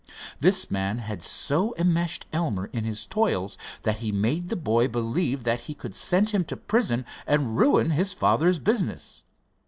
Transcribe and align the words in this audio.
This 0.39 0.71
man 0.71 0.97
had 0.97 1.21
so 1.21 1.75
enmeshed 1.77 2.25
Elmer 2.33 2.71
in 2.73 2.85
his 2.85 3.05
toils, 3.05 3.55
that 3.83 3.97
he 3.97 4.11
made 4.11 4.49
the 4.49 4.55
boy 4.55 4.87
believe 4.87 5.43
that 5.43 5.61
he 5.69 5.75
could 5.75 5.93
send 5.93 6.31
him 6.31 6.43
to 6.45 6.57
prison, 6.57 7.05
and 7.27 7.55
ruin 7.55 7.91
his 7.91 8.11
father's 8.11 8.57
business. 8.57 9.23